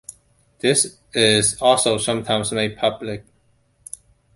[0.61, 3.23] This is also sometimes made public.